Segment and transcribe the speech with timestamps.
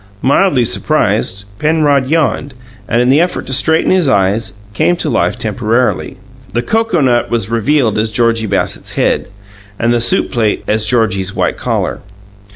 [0.23, 2.55] Mildly surprised, Penrod yawned,
[2.87, 6.17] and, in the effort to straighten his eyes, came to life temporarily.
[6.53, 9.27] The cocoanut was revealed as Georgie Bassett's head,
[9.77, 12.01] and the soup plate as Georgie's white collar.